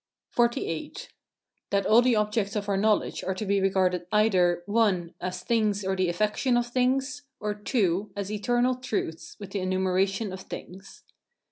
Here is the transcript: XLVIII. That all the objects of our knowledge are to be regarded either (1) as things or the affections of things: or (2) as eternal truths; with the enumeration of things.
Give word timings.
XLVIII. 0.35 0.95
That 1.69 1.85
all 1.85 2.01
the 2.01 2.15
objects 2.15 2.55
of 2.55 2.67
our 2.67 2.75
knowledge 2.75 3.23
are 3.23 3.35
to 3.35 3.45
be 3.45 3.61
regarded 3.61 4.07
either 4.11 4.63
(1) 4.65 5.13
as 5.21 5.43
things 5.43 5.85
or 5.85 5.95
the 5.95 6.09
affections 6.09 6.57
of 6.57 6.65
things: 6.73 7.21
or 7.39 7.53
(2) 7.53 8.09
as 8.15 8.31
eternal 8.31 8.73
truths; 8.73 9.37
with 9.39 9.51
the 9.51 9.59
enumeration 9.59 10.33
of 10.33 10.41
things. 10.41 11.03